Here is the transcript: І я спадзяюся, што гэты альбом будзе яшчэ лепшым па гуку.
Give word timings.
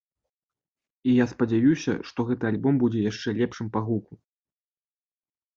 І 1.11 1.13
я 1.17 1.25
спадзяюся, 1.33 1.93
што 2.11 2.19
гэты 2.29 2.49
альбом 2.53 2.75
будзе 2.85 2.99
яшчэ 3.11 3.29
лепшым 3.41 3.67
па 3.77 3.81
гуку. 3.91 4.13